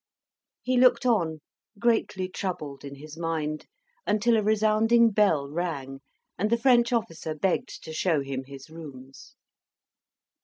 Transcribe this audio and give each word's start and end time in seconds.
He 0.63 0.77
looked 0.79 1.05
on, 1.05 1.41
greatly 1.77 2.27
troubled 2.27 2.83
in 2.83 2.95
his 2.95 3.19
mind, 3.19 3.67
until 4.07 4.35
a 4.35 4.41
resounding 4.41 5.11
bell 5.11 5.47
rang, 5.47 5.99
and 6.39 6.49
the 6.49 6.57
French 6.57 6.91
officer 6.91 7.35
begged 7.35 7.83
to 7.83 7.93
show 7.93 8.21
him 8.21 8.45
his 8.45 8.67
rooms. 8.71 9.35